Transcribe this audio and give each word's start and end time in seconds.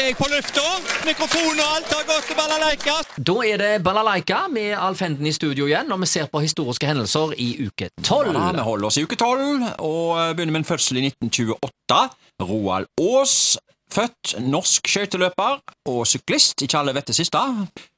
er 0.00 0.10
jeg 0.10 0.16
på 0.18 0.26
lufta. 0.28 0.62
Mikrofon 1.06 1.60
og 1.62 1.68
alt 1.76 1.92
har 1.94 2.04
gått 2.08 2.26
til 2.28 2.36
balalaika. 2.38 2.96
Da 3.16 3.36
er 3.46 3.60
det 3.62 3.70
Balalaika 3.84 4.42
med 4.52 4.74
Alf 4.76 5.00
Henden 5.04 5.28
i 5.28 5.32
studio 5.32 5.68
igjen, 5.68 5.88
når 5.88 6.02
vi 6.02 6.08
ser 6.10 6.28
på 6.32 6.42
historiske 6.44 6.88
hendelser 6.88 7.32
i 7.40 7.48
uke 7.66 7.88
tolv. 8.04 8.34
Ja, 8.36 8.50
vi 8.56 8.64
holder 8.66 8.90
oss 8.90 8.98
i 9.00 9.06
uke 9.06 9.16
tolv, 9.20 9.64
og 9.78 10.36
begynner 10.36 10.56
med 10.56 10.64
en 10.64 10.68
fødsel 10.68 11.00
i 11.00 11.06
1928. 11.08 12.00
Roald 12.44 12.90
Aas, 13.00 13.56
født 13.92 14.36
norsk 14.44 14.90
skøyteløper 14.92 15.62
og 15.88 16.06
syklist, 16.06 16.60
ikke 16.62 16.80
alle 16.82 16.96
vet 16.96 17.08
det 17.12 17.16
siste. 17.16 17.44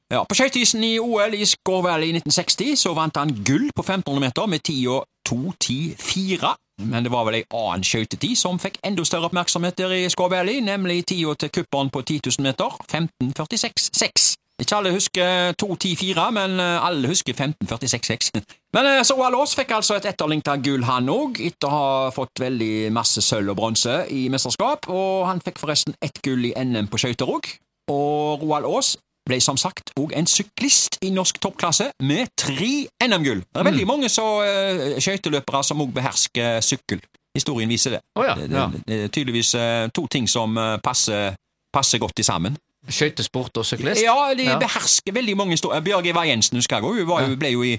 Ja, 0.09 0.23
På 0.23 0.37
skøyteisen 0.37 0.83
i 0.83 0.95
OL 0.99 1.35
i 1.37 1.45
Score 1.45 1.99
i 2.01 2.13
1960 2.15 2.79
så 2.81 2.95
vant 2.97 3.17
han 3.19 3.33
gull 3.45 3.67
på 3.75 3.83
1500 3.85 4.23
meter 4.23 4.49
med 4.49 4.63
tida 4.65 5.03
2.10,4. 5.29 6.55
Men 6.79 7.03
det 7.03 7.11
var 7.11 7.25
vel 7.27 7.41
ei 7.41 7.45
annen 7.51 7.83
skøytetid 7.83 8.37
som 8.39 8.59
fikk 8.61 8.79
enda 8.87 9.03
større 9.07 9.29
oppmerksomhet 9.29 9.77
der 9.79 9.95
i 9.97 10.03
Score 10.11 10.31
Valley, 10.37 10.61
nemlig 10.63 11.03
tida 11.11 11.35
til 11.35 11.51
kupperen 11.59 11.91
på 11.91 12.01
10 12.01 12.21
000 12.39 12.45
meter, 12.47 12.77
15.46,6. 12.91 14.35
Ikke 14.59 14.75
alle 14.75 14.91
husker 14.91 15.53
2.10,4, 15.55 16.23
men 16.35 16.59
eh, 16.59 16.85
alle 16.85 17.07
husker 17.07 17.33
15.46,6. 17.33 18.41
Men 18.75 18.89
eh, 18.89 19.03
så 19.07 19.15
Aas 19.23 19.55
fikk 19.55 19.71
altså 19.77 19.95
et 19.95 20.07
etterlengta 20.09 20.57
gull, 20.59 20.83
han 20.87 21.07
òg, 21.11 21.39
etter 21.47 21.69
å 21.69 21.75
ha 21.75 22.09
fått 22.15 22.43
veldig 22.43 22.89
masse 22.95 23.23
sølv 23.23 23.53
og 23.53 23.59
bronse 23.61 24.01
i 24.11 24.27
mesterskap, 24.31 24.89
og 24.91 25.29
han 25.29 25.39
fikk 25.43 25.61
forresten 25.63 25.95
ett 26.03 26.19
gull 26.25 26.49
i 26.49 26.55
NM 26.59 26.91
på 26.91 26.99
skøyter 26.99 27.31
òg. 27.31 27.53
Og 27.89 28.43
Roald 28.43 28.67
Aas 28.69 28.97
ble 29.29 29.39
som 29.43 29.57
sagt 29.59 29.93
òg 29.99 30.13
en 30.17 30.27
syklist 30.29 30.97
i 31.05 31.11
norsk 31.15 31.39
toppklasse 31.43 31.91
med 32.05 32.31
tre 32.39 32.71
NM-gull. 33.05 33.43
Det 33.45 33.61
er 33.61 33.69
veldig 33.69 33.87
mange 33.89 34.09
så 34.11 34.25
uh, 34.43 34.99
skøyteløpere 35.01 35.63
som 35.65 35.81
òg 35.85 35.93
behersker 35.95 36.59
sykkel. 36.65 37.01
Historien 37.37 37.69
viser 37.69 37.97
det. 37.97 38.01
Oh, 38.17 38.25
ja, 38.25 38.33
det, 38.35 38.49
det, 38.49 38.81
det 38.87 39.03
er 39.05 39.13
tydeligvis 39.13 39.53
uh, 39.55 39.85
to 39.93 40.07
ting 40.11 40.25
som 40.29 40.57
uh, 40.57 40.77
passer, 40.83 41.37
passer 41.73 42.01
godt 42.01 42.19
sammen. 42.25 42.57
Skøytesport 42.89 43.57
og 43.59 43.65
syklist? 43.67 44.01
Ja, 44.01 44.33
de 44.33 44.43
Ja. 44.47 44.57
behersker 44.59 45.13
veldig 45.13 45.35
mange 45.37 45.57
store 45.59 45.81
Bjørg 45.83 46.07
Eva 46.09 46.23
Jensen 46.25 46.57
husker 46.57 46.79
jeg 46.79 46.87
òg. 46.87 47.01
Hun, 47.01 47.07
var 47.09 47.21
jo- 47.27 47.35
ble 47.37 47.51
jo 47.51 47.63
i, 47.63 47.73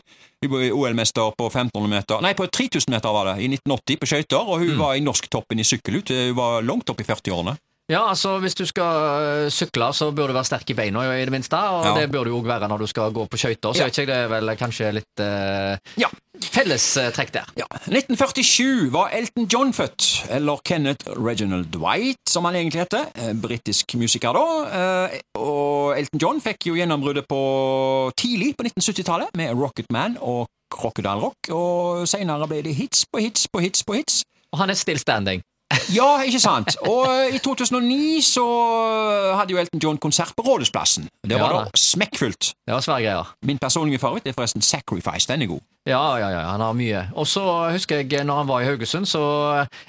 hun 0.44 0.70
OL-mester 0.76 1.32
på 1.38 1.48
1500 1.48 1.88
meter 1.88 2.20
Nei, 2.22 2.34
på 2.34 2.46
3000 2.46 2.92
meter 2.94 3.08
var 3.16 3.32
det, 3.32 3.42
i 3.42 3.48
1980 3.48 3.96
på 4.00 4.06
skøyter, 4.06 4.38
og 4.44 4.60
hun 4.60 4.78
var 4.78 4.94
i 4.94 5.00
norsktoppen 5.00 5.58
i 5.58 5.64
sykkelhut. 5.66 6.12
Hun 6.12 6.36
var 6.36 6.62
langt 6.62 6.90
opp 6.90 7.00
i 7.00 7.04
40-årene. 7.08 7.56
Ja, 7.90 8.04
altså 8.08 8.36
Hvis 8.38 8.54
du 8.54 8.64
skal 8.70 8.84
øh, 9.44 9.50
sykle, 9.50 9.88
så 9.92 10.10
bør 10.14 10.30
du 10.30 10.32
være 10.36 10.44
sterk 10.46 10.70
i 10.70 10.74
beina, 10.78 11.02
i 11.10 11.24
det 11.26 11.32
minste. 11.34 11.58
Og 11.58 11.84
Ja. 11.88 11.94
det 12.00 12.10
bør 12.12 12.24
du 12.28 12.36
òg 12.38 12.46
være 12.46 12.68
når 12.70 12.78
du 12.84 12.86
skal 12.86 13.10
gå 13.12 13.24
på 13.26 13.36
skøyter. 13.36 13.72
Så 13.74 13.82
Ja. 13.82 13.86
ikke 13.90 14.06
det 14.06 14.16
er 14.16 14.28
vel 14.30 14.52
kanskje 14.56 14.92
litt 14.94 15.20
uh, 15.20 15.74
Ja. 15.98 16.06
fellestrekk 16.40 17.32
der. 17.34 17.48
Ja. 17.58 17.66
1947 17.90 18.92
var 18.92 19.10
Elton 19.12 19.48
John 19.52 19.72
født, 19.72 20.26
eller 20.30 20.60
Kenneth 20.64 21.06
Reginald 21.18 21.66
Dwight, 21.72 22.22
som 22.28 22.44
han 22.44 22.54
egentlig 22.54 22.80
heter. 22.84 23.06
Eh, 23.16 23.32
Britisk 23.42 23.94
musiker, 23.94 24.32
da. 24.32 24.46
Eh, 25.04 25.18
Og 25.40 25.98
Elton 25.98 26.20
John 26.22 26.40
fikk 26.40 26.66
jo 26.66 26.74
gjennombruddet 26.74 27.24
på 27.28 28.12
tidlig 28.16 28.54
på 28.58 28.64
1970-tallet 28.68 29.28
med 29.34 29.54
Rocket 29.56 29.86
Man 29.92 30.16
og 30.20 30.46
Crocodile 30.70 31.20
Rock, 31.20 31.50
og 31.50 32.06
senere 32.08 32.46
ble 32.46 32.62
det 32.62 32.74
hits 32.76 33.04
på 33.12 33.18
hits 33.20 33.46
på 33.52 33.60
hits 33.64 33.82
på 33.82 33.94
hits. 33.98 34.22
Og 34.52 34.58
han 34.58 34.70
er 34.70 34.74
still 34.74 34.98
standing. 34.98 35.42
Ja, 35.94 36.20
ikke 36.26 36.40
sant? 36.42 36.74
Og 36.86 37.34
i 37.34 37.38
2009 37.38 38.20
så 38.26 38.44
hadde 39.38 39.54
jo 39.54 39.60
Elton 39.62 39.82
John 39.82 39.98
konsert 40.02 40.32
på 40.36 40.42
Rådhusplassen. 40.46 41.06
Det 41.22 41.38
var 41.38 41.54
Ja, 41.54 41.64
da 41.64 41.78
smekkfullt. 41.78 42.52
Det 42.66 42.74
var 42.74 42.82
svære 42.82 43.04
greier. 43.04 43.30
Min 43.46 43.58
personlige 43.58 43.98
favoritt 44.02 44.26
er 44.26 44.34
forresten 44.34 44.62
Sacrifice. 44.62 45.28
Den 45.30 45.42
er 45.42 45.46
god. 45.46 45.62
Ja, 45.88 46.18
ja, 46.18 46.28
ja, 46.28 46.40
han 46.50 46.60
har 46.60 46.74
mye. 46.76 47.04
Og 47.16 47.26
så 47.26 47.42
husker 47.72 48.02
jeg 48.02 48.24
når 48.26 48.42
han 48.42 48.48
var 48.50 48.60
i 48.60 48.66
Haugesund, 48.68 49.08
så 49.08 49.22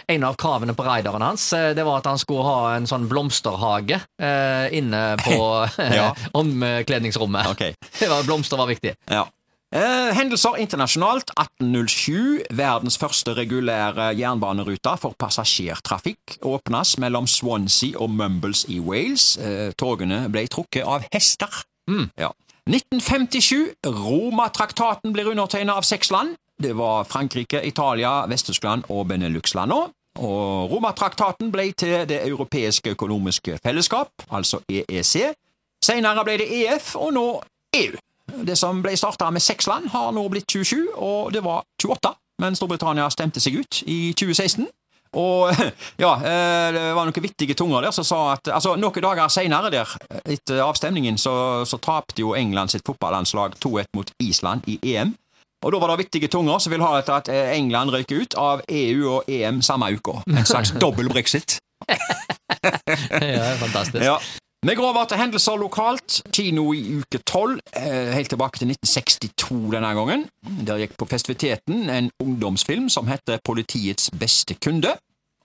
en 0.10 0.24
av 0.24 0.38
kravene 0.40 0.74
på 0.78 0.86
raideren 0.88 1.22
hans, 1.26 1.50
eh, 1.54 1.74
det 1.76 1.84
var 1.86 2.00
at 2.00 2.08
han 2.08 2.22
skulle 2.22 2.46
ha 2.48 2.76
en 2.78 2.88
sånn 2.88 3.10
blomsterhage 3.12 4.00
eh, 4.22 4.70
inne 4.78 5.04
på 5.20 5.38
omkledningsrommet. 6.42 7.52
Okay. 7.52 7.74
Det 8.00 8.10
var, 8.10 8.24
blomster 8.24 8.58
var 8.58 8.72
viktig. 8.72 8.96
Ja. 9.10 9.26
Eh, 9.72 10.12
hendelser 10.18 10.58
internasjonalt 10.60 11.32
1807. 11.40 12.42
Verdens 12.52 12.98
første 13.00 13.32
regulære 13.38 14.10
jernbanerute 14.20 14.98
for 15.00 15.16
passasjertrafikk 15.16 16.42
åpnes 16.44 16.98
mellom 17.00 17.28
Swansea 17.28 17.96
og 17.96 18.12
Mumbles 18.12 18.66
i 18.68 18.82
Wales. 18.84 19.38
Eh, 19.40 19.72
togene 19.80 20.26
ble 20.28 20.44
trukket 20.52 20.84
av 20.84 21.08
hester. 21.14 21.64
Ja. 22.20 22.34
1957. 22.68 23.72
Romatraktaten 23.88 25.16
blir 25.16 25.32
undertegnet 25.32 25.80
av 25.80 25.88
seks 25.88 26.12
land. 26.12 26.36
Det 26.62 26.76
var 26.76 27.08
Frankrike, 27.08 27.64
Italia, 27.64 28.26
Vest-Tyskland 28.28 28.92
og 28.92 29.08
Benelux-landene. 29.08 29.90
Og 30.20 30.72
Romatraktaten 30.72 31.52
ble 31.52 31.72
til 31.72 32.04
Det 32.08 32.28
europeiske 32.28 32.92
økonomiske 32.92 33.58
fellesskap, 33.64 34.12
altså 34.30 34.60
EEC. 34.68 35.32
Senere 35.84 36.24
ble 36.28 36.38
det 36.44 36.52
EF, 36.60 36.96
og 36.96 37.14
nå 37.16 37.28
EU. 37.80 37.96
Det 38.48 38.58
som 38.60 38.82
ble 38.84 38.96
starta 38.98 39.30
med 39.32 39.44
seks 39.44 39.68
land, 39.68 39.90
har 39.94 40.12
nå 40.16 40.26
blitt 40.32 40.50
27, 40.50 40.94
og 40.96 41.32
det 41.36 41.44
var 41.46 41.66
28, 41.84 42.14
men 42.42 42.58
Storbritannia 42.58 43.10
stemte 43.14 43.44
seg 43.44 43.62
ut 43.62 43.82
i 43.86 44.14
2016. 44.18 44.68
Og 45.20 45.52
ja, 46.04 46.12
eh, 46.24 46.68
det 46.72 46.84
var 46.96 47.08
noen 47.08 47.24
vittige 47.26 47.56
tunger 47.60 47.84
der 47.84 47.96
som 47.96 48.08
sa 48.08 48.22
at 48.36 48.48
altså, 48.54 48.78
noen 48.80 49.04
dager 49.04 49.32
senere 49.32 49.72
der, 49.74 49.96
etter 50.24 50.62
avstemningen, 50.64 51.20
så, 51.20 51.34
så 51.68 51.82
tapte 51.84 52.24
jo 52.24 52.36
England 52.38 52.72
sitt 52.72 52.86
fotballandslag 52.88 53.58
2-1 53.60 53.92
mot 53.98 54.14
Island 54.24 54.70
i 54.72 54.80
EM. 54.94 55.16
Og 55.62 55.74
da 55.76 55.82
var 55.82 55.92
det 55.92 56.08
vittige 56.08 56.32
tunger 56.32 56.58
som 56.58 56.74
ville 56.74 56.86
ha 56.88 57.02
etter 57.02 57.20
at 57.20 57.30
eh, 57.30 57.52
England 57.58 57.94
røyker 57.94 58.24
ut 58.24 58.38
av 58.40 58.64
EU 58.66 59.18
og 59.18 59.30
EM 59.30 59.62
samme 59.66 59.92
uke. 59.94 60.22
En 60.32 60.48
slags 60.48 60.74
dobbel 60.84 61.12
brexit. 61.12 61.60
Ja, 62.62 63.52
fantastisk. 63.58 64.04
Ja. 64.06 64.18
Vi 64.66 64.76
går 64.76 64.92
over 64.92 65.06
til 65.10 65.18
hendelser 65.18 65.56
lokalt. 65.58 66.20
Kino 66.34 66.68
i 66.74 66.82
uke 67.00 67.18
tolv, 67.26 67.60
eh, 67.74 68.14
helt 68.14 68.30
tilbake 68.30 68.60
til 68.60 68.68
1962 68.68 69.72
denne 69.74 69.94
gangen. 69.98 70.28
Der 70.68 70.78
gikk 70.78 70.94
på 70.98 71.08
festiviteten 71.10 71.90
en 71.90 72.12
ungdomsfilm 72.22 72.90
som 72.90 73.08
heter 73.08 73.40
Politiets 73.44 74.12
beste 74.20 74.54
kunde. 74.54 74.92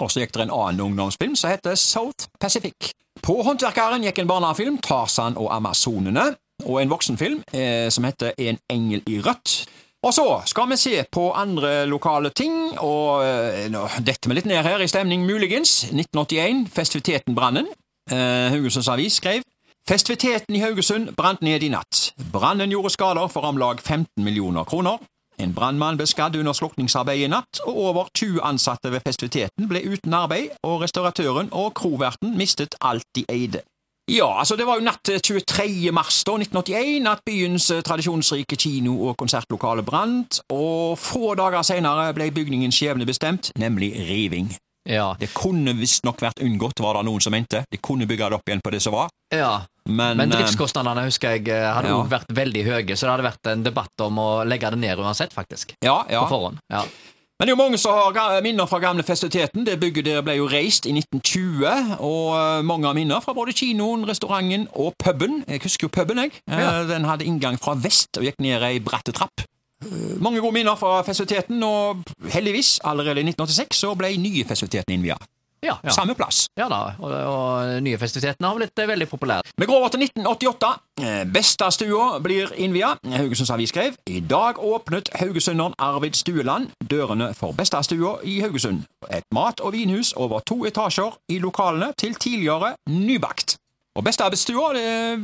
Og 0.00 0.10
så 0.10 0.21
gikk 0.21 0.34
det 0.34 0.43
en 0.43 0.53
annen 0.53 0.81
ungdomsfilm 0.81 1.37
som 1.37 1.50
heter 1.50 1.75
South 1.75 2.28
Pacific. 2.41 2.93
På 3.22 3.43
Håndverkeren 3.43 4.05
gikk 4.05 4.19
en 4.19 4.28
barnefilm, 4.28 4.76
Tarzan 4.78 5.37
og 5.41 5.49
Amazonene, 5.56 6.34
og 6.66 6.82
en 6.82 6.91
voksenfilm 6.91 7.41
eh, 7.55 7.88
som 7.88 8.05
heter 8.05 8.34
En 8.38 8.59
engel 8.71 9.03
i 9.09 9.21
rødt. 9.21 9.65
Og 10.03 10.12
så 10.15 10.43
skal 10.44 10.69
vi 10.69 10.76
se 10.76 11.05
på 11.12 11.32
andre 11.32 11.87
lokale 11.87 12.31
ting, 12.31 12.78
og 12.78 13.25
eh, 13.25 13.65
nå 13.72 13.88
detter 13.99 14.28
vi 14.28 14.34
litt 14.34 14.53
ned 14.53 14.62
her 14.62 14.84
i 14.84 14.93
stemning, 14.93 15.25
muligens. 15.25 15.84
1981, 15.88 16.69
festiviteten 16.69 17.34
Brannen. 17.34 17.66
Eh, 18.11 18.50
Haugesunds 18.53 18.89
Avis 18.89 19.12
skrev 19.12 19.43
Festiviteten 19.89 20.55
i 20.55 20.61
Haugesund 20.61 21.12
brant 21.17 21.43
ned 21.43 21.62
i 21.62 21.69
natt. 21.71 22.12
Brannen 22.33 22.71
gjorde 22.71 22.91
skader 22.91 23.28
for 23.31 23.47
om 23.47 23.59
lag 23.59 23.78
15 23.81 24.25
millioner 24.25 24.65
kroner. 24.65 24.99
En 25.39 25.53
brannmann 25.55 25.99
ble 25.99 26.06
skadd 26.11 26.37
under 26.37 26.56
slukningsarbeidet 26.56 27.28
i 27.28 27.31
natt, 27.31 27.61
og 27.67 27.77
over 27.77 28.09
20 28.15 28.41
ansatte 28.43 28.91
ved 28.91 29.05
festiviteten 29.06 29.69
ble 29.71 29.84
uten 29.84 30.15
arbeid, 30.15 30.56
og 30.65 30.83
restauratøren 30.83 31.53
og 31.53 31.75
kroverten 31.78 32.34
mistet 32.39 32.75
alt 32.81 33.06
de 33.15 33.25
eide. 33.28 33.62
Ja, 34.11 34.38
altså 34.38 34.56
det 34.56 34.67
var 34.67 34.78
jo 34.78 34.87
natt 34.87 35.03
til 35.05 35.21
23. 35.21 35.93
mars 35.93 36.23
da, 36.25 36.37
1981 36.38 37.09
at 37.11 37.25
byens 37.27 37.73
tradisjonsrike 37.84 38.56
kino- 38.56 39.00
og 39.09 39.17
konsertlokale 39.19 39.83
brant, 39.83 40.41
og 40.50 40.99
få 40.99 41.34
dager 41.34 41.62
senere 41.62 42.12
ble 42.15 42.31
bygningens 42.31 42.78
skjebne 42.78 43.06
bestemt, 43.06 43.53
nemlig 43.59 43.93
riving. 44.11 44.55
Ja. 44.87 45.15
Det 45.19 45.29
kunne 45.35 45.75
visstnok 45.79 46.21
vært 46.23 46.41
unngått, 46.43 46.81
var 46.81 46.95
det 47.01 47.05
noen 47.09 47.21
som 47.25 47.33
mente. 47.35 47.65
De 47.71 47.79
kunne 47.83 48.07
bygge 48.07 48.29
det 48.31 48.39
opp 48.39 48.49
igjen 48.49 48.63
på 48.65 48.71
det 48.75 48.83
som 48.83 48.93
var. 48.97 49.09
ja. 49.35 49.63
Men, 49.89 50.17
Men 50.19 50.33
eh, 50.33 50.39
driftskostnadene 50.41 51.05
husker 51.07 51.37
jeg 51.37 51.45
hadde 51.47 51.75
hadde 51.77 51.89
Ja. 51.93 51.99
vært 52.11 52.33
veldig 52.35 52.63
høye, 52.67 52.97
så 52.99 53.07
det 53.07 53.11
hadde 53.13 53.23
vært 53.29 53.47
en 53.53 53.63
debatt 53.63 54.03
om 54.03 54.17
å 54.19 54.45
legge 54.45 54.71
det 54.75 54.79
ned 54.83 54.99
uansett, 54.99 55.31
faktisk. 55.33 55.75
ja, 55.85 56.05
ja. 56.11 56.25
På 56.25 56.29
forhånd. 56.35 56.59
Ja. 56.73 56.81
Men 57.39 57.47
det 57.47 57.53
er 57.53 57.57
jo 57.57 57.61
mange 57.63 57.79
som 57.79 57.93
har 57.93 58.41
minner 58.43 58.67
fra 58.67 58.79
gamle 58.81 59.05
festiviteten. 59.05 59.63
Det 59.65 59.79
bygget 59.79 60.05
der 60.07 60.23
ble 60.23 60.39
jo 60.39 60.49
reist 60.49 60.87
i 60.87 60.93
1920, 60.97 62.01
og 62.01 62.35
eh, 62.35 62.63
mange 62.67 62.87
har 62.89 62.95
minner 62.97 63.21
fra 63.23 63.35
både 63.37 63.53
kinoen, 63.53 64.06
restauranten 64.09 64.67
og 64.75 64.94
puben. 64.99 65.44
Jeg 65.47 65.61
husker 65.62 65.87
jo 65.87 65.93
puben, 65.93 66.19
jeg. 66.19 66.32
Eh, 66.50 66.59
Ja. 66.59 66.82
Den 66.89 67.05
hadde 67.05 67.25
inngang 67.29 67.59
fra 67.62 67.75
vest 67.75 68.17
og 68.19 68.25
gikk 68.25 68.41
ned 68.41 68.62
ei 68.62 68.79
bratt 68.81 69.05
trapp. 69.15 69.44
Mange 70.21 70.41
gode 70.41 70.55
minner 70.56 70.77
fra 70.81 71.03
festiviteten, 71.06 71.62
og 71.62 72.05
heldigvis, 72.33 72.79
allerede 72.85 73.21
i 73.23 73.27
1986 73.31 73.81
så 73.85 73.94
ble 73.99 74.12
nye 74.21 74.44
festiviteten 74.49 74.94
innvia. 74.99 75.17
Ja, 75.65 75.79
ja. 75.83 75.91
Samme 75.91 76.15
plass. 76.15 76.47
ja 76.59 76.67
da, 76.69 76.93
og, 77.00 77.11
og 77.11 77.83
nye 77.83 77.99
festiviteten 77.99 78.44
har 78.44 78.59
blitt 78.59 78.79
eh, 78.79 78.87
veldig 78.87 79.06
populær. 79.09 79.47
Vi 79.59 79.67
går 79.67 79.79
over 79.79 79.88
til 79.88 80.03
1988. 80.05 80.69
Eh, 81.00 81.23
Bestastua 81.33 82.19
blir 82.23 82.53
innvia. 82.61 82.93
Haugesunds 83.17 83.50
Avis 83.50 83.73
skrev 83.73 83.97
i 84.06 84.21
dag 84.21 84.61
åpnet 84.62 85.09
haugesunderen 85.17 85.75
Arvid 85.79 86.15
Stueland 86.15 86.69
dørene 86.91 87.32
for 87.35 87.56
Bestastua 87.56 88.19
i 88.23 88.39
Haugesund. 88.44 88.85
Et 89.11 89.25
mat- 89.35 89.61
og 89.65 89.73
vinhus 89.73 90.12
over 90.17 90.44
to 90.47 90.61
etasjer 90.69 91.17
i 91.32 91.41
lokalene 91.43 91.93
til 91.99 92.15
tidligere 92.15 92.75
nybakt. 92.93 93.56
Og 93.97 94.05
Bestearbeidsstua 94.05 94.75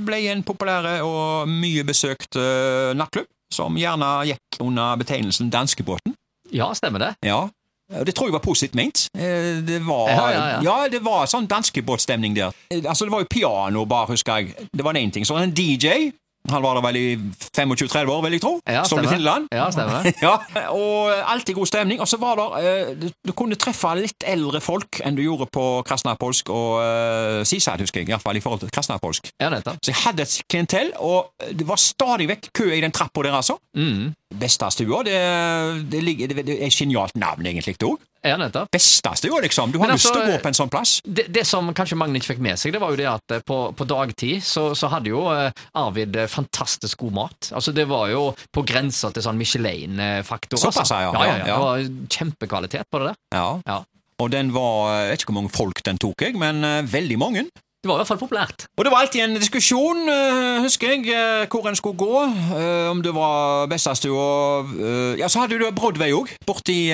ble 0.07 0.19
en 0.33 0.43
populær 0.49 0.87
og 1.05 1.49
mye 1.49 1.85
besøkt 1.85 2.39
eh, 2.41 2.95
nattklubb, 2.97 3.29
som 3.53 3.77
gjerne 3.79 4.11
gikk 4.33 4.61
under 4.61 4.97
betegnelsen 5.01 5.51
Danskebåten. 5.53 6.15
Ja, 6.53 6.73
stemmer 6.75 6.99
det. 7.07 7.15
Ja. 7.27 7.49
Det 7.93 8.15
tror 8.17 8.29
jeg 8.31 8.33
var 8.33 8.41
positivt 8.45 8.75
ment. 8.79 9.07
Eh, 9.19 9.61
Det 9.67 9.81
var, 9.85 10.09
Ja, 10.09 10.31
ja, 10.33 10.61
ja. 10.65 10.89
det 10.89 11.03
var 11.05 11.27
sånn 11.29 11.47
danskebåtstemning 11.47 12.35
der. 12.35 12.53
Eh, 12.71 12.81
Altså, 12.89 13.05
Det 13.05 13.13
var 13.13 13.21
jo 13.21 13.27
piano, 13.31 13.85
bare, 13.85 14.07
husker 14.07 14.37
jeg. 14.41 14.55
Det 14.73 14.85
var 14.85 14.95
én 14.95 15.11
ting. 15.13 15.25
Så 15.27 15.35
var 15.35 15.45
det 15.45 15.49
en 15.51 15.55
DJ. 15.57 16.13
Han 16.51 16.63
var 16.63 16.75
der 16.75 16.83
vel 16.83 16.97
i 16.99 17.09
25-30 17.55 18.11
år, 18.11 18.23
vil 18.25 18.35
jeg 18.35 18.43
tro. 18.43 18.53
Ja, 18.67 18.83
Som 18.89 18.99
i 19.03 19.07
stemmer. 19.07 19.47
Ja, 19.55 19.69
stemmer. 19.71 20.09
Ja, 20.23 20.33
og 20.75 21.13
alltid 21.31 21.55
god 21.55 21.71
stemning. 21.71 22.01
Og 22.03 22.09
så 22.11 22.19
var 22.21 22.41
det 22.41 22.63
eh, 22.63 22.91
du, 22.99 23.07
du 23.29 23.33
kunne 23.37 23.59
treffe 23.59 23.93
litt 23.99 24.27
eldre 24.27 24.61
folk 24.63 25.01
enn 25.07 25.19
du 25.19 25.23
gjorde 25.23 25.47
på 25.53 25.65
krasnapolsk 25.87 26.51
og 26.55 26.81
uh, 26.83 27.41
Sisad, 27.47 27.83
husker 27.83 28.03
jeg. 28.03 28.11
Iallfall 28.13 28.39
i 28.39 28.43
forhold 28.45 28.65
til 28.65 28.73
krasnapolsk. 28.75 29.31
Ja, 29.39 29.51
nettopp. 29.53 29.79
Så 29.83 29.93
jeg 29.95 30.01
hadde 30.03 30.27
et 30.27 30.37
klientell, 30.51 30.93
og 30.99 31.33
det 31.53 31.67
var 31.69 31.81
stadig 31.81 32.29
vekk 32.31 32.51
kø 32.63 32.69
i 32.75 32.83
den 32.83 32.95
trappa 32.95 33.25
der, 33.27 33.39
altså. 33.39 33.59
Mm. 33.79 34.13
Bestastua, 34.43 35.03
det, 35.07 35.19
det, 35.93 36.03
ligger, 36.03 36.33
det, 36.33 36.47
det 36.49 36.59
er 36.59 36.71
et 36.71 36.79
genialt 36.79 37.19
navn, 37.21 37.47
egentlig. 37.47 37.77
det 37.79 37.89
òg. 37.89 38.01
Ja, 38.23 38.37
nettopp. 38.39 38.71
Bestastua, 38.71 39.41
liksom. 39.43 39.73
Du 39.73 39.79
har 39.83 39.91
altså, 39.91 40.09
lyst 40.09 40.15
til 40.15 40.21
altså, 40.21 40.31
å 40.31 40.37
gå 40.37 40.43
på 40.45 40.51
en 40.53 40.57
sånn 40.59 40.71
plass. 40.71 40.93
Det, 41.03 41.25
det 41.35 41.43
som 41.49 41.71
kanskje 41.75 41.99
Magne 41.99 42.21
ikke 42.21 42.33
fikk 42.33 42.43
med 42.45 42.61
seg, 42.61 42.75
det 42.75 42.81
var 42.83 42.95
jo 42.95 43.01
det 43.01 43.09
at 43.11 43.35
eh, 43.35 43.43
på, 43.47 43.57
på 43.75 43.87
dagtid 43.91 44.45
så, 44.47 44.69
så 44.79 44.91
hadde 44.93 45.11
jo 45.11 45.25
eh, 45.33 45.65
Arvid 45.83 46.19
eh, 46.23 46.31
fantastisk 46.31 47.03
god 47.03 47.17
mat. 47.19 47.51
Altså 47.51 47.75
Det 47.75 47.89
var 47.91 48.13
jo 48.13 48.29
på 48.55 48.63
grensa 48.69 49.11
til 49.11 49.27
sånn 49.27 49.41
Michelin-faktor. 49.41 50.61
Såpass, 50.61 50.85
altså. 50.85 51.01
ja, 51.03 51.11
ja, 51.11 51.25
ja, 51.27 51.35
ja. 51.41 51.49
Det 51.49 51.59
var 51.65 52.15
kjempekvalitet 52.19 52.91
på 52.93 53.03
det 53.03 53.11
der. 53.11 53.19
Ja. 53.35 53.49
Ja. 53.67 53.81
Og 54.23 54.31
den 54.31 54.53
var 54.55 54.93
Jeg 54.93 55.09
vet 55.11 55.23
ikke 55.25 55.33
hvor 55.33 55.41
mange 55.41 55.55
folk 55.57 55.83
den 55.83 55.99
tok, 55.99 56.23
jeg, 56.23 56.39
men 56.39 56.63
veldig 56.87 57.19
mange. 57.19 57.47
Det 57.83 57.91
var 57.91 57.97
i 57.97 58.01
hvert 58.05 58.11
fall 58.13 58.21
populært. 58.21 58.67
Og 58.79 58.85
det 58.87 58.93
var 58.93 59.03
alltid 59.03 59.25
en 59.25 59.33
diskusjon, 59.43 60.05
eh, 60.09 60.61
husker 60.63 60.93
jeg, 60.93 61.09
eh, 61.11 61.47
hvor 61.51 61.67
en 61.67 61.75
skulle 61.75 61.99
gå. 61.99 62.21
eh, 62.55 62.91
om 62.91 63.03
det 63.03 63.11
var 63.15 63.67
Bessastua 63.67 64.63
Ja, 65.19 65.27
så 65.29 65.41
hadde 65.43 65.59
du 65.59 65.67
Broadway 65.75 66.13
òg, 66.15 66.31
borti, 66.47 66.93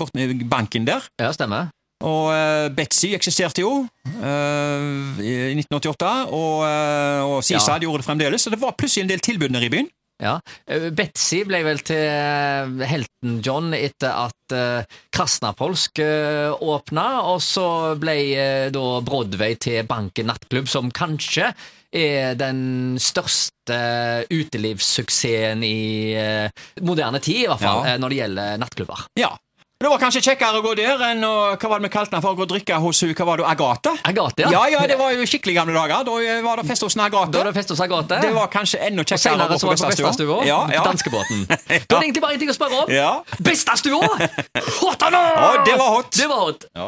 borti 0.00 0.48
banken 0.48 0.86
der. 0.88 1.04
Ja, 1.20 1.32
stemmer. 1.32 1.68
Og 2.00 2.30
uh, 2.32 2.72
Betzy 2.72 3.10
eksisterte 3.12 3.60
jo 3.60 3.82
uh, 3.84 5.20
i 5.20 5.52
1988, 5.52 6.32
og, 6.32 6.62
uh, 6.64 7.36
og 7.36 7.44
Sisad 7.44 7.74
Ja. 7.76 7.78
gjorde 7.84 8.00
det 8.00 8.06
fremdeles. 8.06 8.40
Så 8.40 8.48
det 8.50 8.60
var 8.60 8.72
plutselig 8.78 9.02
en 9.04 9.10
del 9.10 9.20
tilbud 9.20 9.52
nede 9.52 9.66
i 9.68 9.68
byen. 9.68 9.88
Ja. 10.20 10.36
Eh, 10.68 10.90
Betzy 10.94 11.42
ble 11.48 11.62
vel 11.64 11.80
til 11.86 12.00
eh, 12.04 12.86
helten 12.90 13.38
John 13.44 13.72
etter 13.76 14.12
at 14.26 14.54
uh, 14.54 14.98
Krasnapolsk 15.14 16.00
uh, 16.02 16.56
åpna, 16.60 17.06
og 17.30 17.40
så 17.44 17.66
ble 18.00 18.16
da 18.74 18.84
Broadway 19.06 19.56
til 19.60 19.84
Banken 19.88 20.28
nattklubb, 20.30 20.68
som 20.70 20.90
kanskje 20.92 21.50
er 21.90 22.36
den 22.38 22.96
største 23.02 23.78
utelivssuksessen 24.30 25.62
i 25.66 26.14
moderne 26.86 27.18
tid, 27.22 27.44
i 27.44 27.48
hvert 27.50 27.62
fall, 27.62 27.82
Ja. 27.86 27.96
når 27.98 28.12
det 28.12 28.18
gjelder 28.20 28.60
nattklubber. 28.62 29.06
Ja. 29.18 29.32
Det 29.80 29.88
var 29.88 29.96
kanskje 29.96 30.20
kjekkere 30.20 30.58
å 30.58 30.60
gå 30.60 30.74
der 30.76 31.00
enn 31.06 31.22
å 31.24 31.28
Hva 31.56 31.68
var 31.72 31.80
det 31.80 31.86
vi 31.88 31.90
kalte 31.94 32.12
den 32.12 32.20
for 32.20 32.34
å 32.34 32.36
gå 32.36 32.44
og 32.44 32.50
drikke 32.50 32.76
hos 32.84 32.98
hun, 33.00 33.14
hva 33.16 33.24
var 33.30 33.40
det, 33.40 33.46
Agathe? 33.48 33.94
Agathe, 34.10 34.42
ja. 34.44 34.50
Ja, 34.52 34.60
ja, 34.74 34.80
det 34.90 34.98
var 35.00 35.14
jo 35.16 35.24
skikkelig 35.24 35.54
gamle 35.56 35.72
dager. 35.72 36.02
Da 36.04 36.16
var 36.44 36.60
det 36.60 36.66
fest 36.68 36.84
hos 36.84 36.98
Agathe. 37.00 37.32
Da 37.32 37.40
var 37.40 37.48
det 37.48 37.54
fest 37.56 37.72
hos 37.72 37.80
Agathe. 37.80 38.18
Det 38.20 38.32
var 38.36 38.50
kanskje 38.52 38.82
enda 38.90 39.06
kjekkere 39.08 39.46
å 39.46 39.54
gå 39.54 39.56
på 39.62 39.70
Bestastua. 39.72 40.36
Ja, 40.44 40.50
Ja, 40.50 40.58
på 40.68 40.74
ja. 40.76 40.82
danskebåten. 40.84 41.40
Da 41.48 41.64
er 41.64 41.86
det 41.88 42.02
egentlig 42.02 42.22
bare 42.26 42.36
en 42.36 42.42
ting 42.42 42.52
å 42.52 42.56
spørre 42.58 42.82
om. 42.82 42.92
Ja. 42.92 43.08
Bestastua! 43.40 44.02
Hot 44.82 45.06
or 45.08 45.14
not? 45.16 45.30
Ja, 45.40 45.48
det 45.64 45.78
var 45.80 45.96
hot. 45.96 46.12
Det 46.12 46.28
var 46.28 46.44
hot. 46.44 46.68
Ja. 46.76 46.86